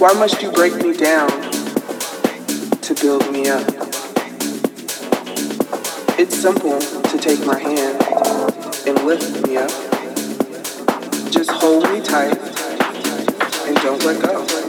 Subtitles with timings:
[0.00, 3.68] Why must you break me down to build me up?
[6.18, 8.02] It's simple to take my hand
[8.86, 9.68] and lift me up.
[11.30, 12.38] Just hold me tight
[13.66, 14.59] and don't let go.